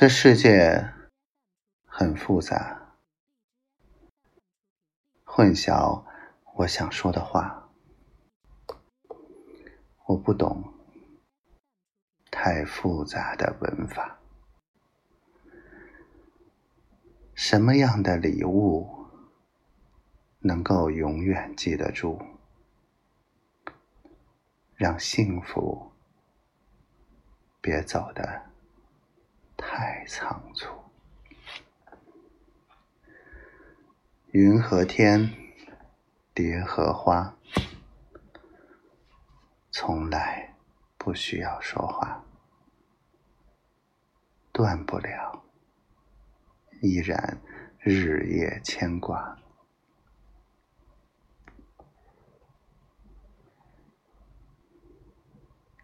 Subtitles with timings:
[0.00, 0.92] 这世界
[1.84, 2.94] 很复杂，
[5.24, 6.04] 混淆
[6.54, 7.68] 我想说的话。
[10.06, 10.72] 我不懂
[12.30, 14.20] 太复杂的文法。
[17.34, 19.04] 什么样的礼物
[20.38, 22.24] 能够永远记得住？
[24.76, 25.90] 让幸福
[27.60, 28.47] 别走的
[30.08, 30.66] 仓促。
[34.32, 35.32] 云和天，
[36.34, 37.36] 蝶和花，
[39.70, 40.54] 从来
[40.96, 42.24] 不需要说话，
[44.50, 45.44] 断不了，
[46.80, 47.40] 依然
[47.78, 49.38] 日夜牵挂。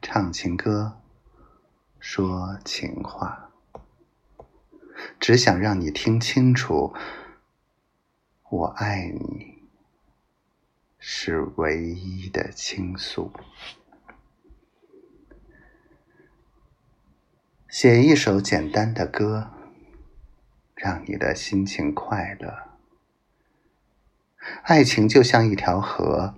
[0.03, 1.01] 唱情歌，
[1.99, 3.44] 说情话，
[5.25, 6.93] 只想让你听清楚，
[8.51, 9.63] 我爱你
[10.99, 13.33] 是唯一的倾诉。
[17.71, 19.51] 写一首简单的歌，
[20.75, 22.77] 让你的心情快乐。
[24.65, 26.35] 爱情就像一条河，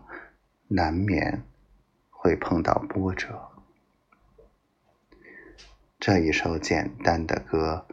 [0.69, 1.43] 难免
[2.09, 3.51] 会碰到波折。
[5.99, 7.89] 这一首简单的歌，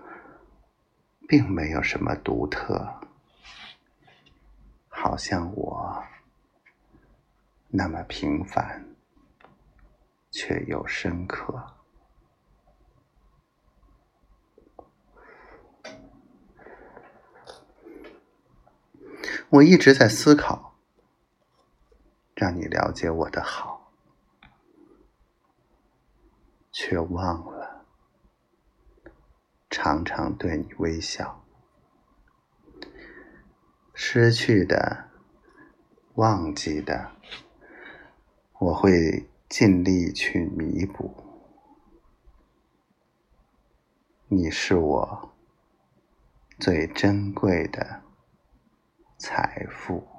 [1.28, 3.02] 并没有什么独特，
[4.88, 6.04] 好像我
[7.70, 8.86] 那么平凡，
[10.32, 11.74] 却又深刻。
[19.50, 20.76] 我一直在思考，
[22.34, 23.92] 让你了解我的好，
[26.72, 27.53] 却忘了。
[29.76, 31.44] 常常对你微笑，
[33.96, 35.10] 失去的、
[36.14, 37.10] 忘记的，
[38.60, 41.12] 我会尽力去弥补。
[44.28, 45.34] 你是我
[46.60, 48.04] 最珍贵的
[49.18, 50.13] 财富。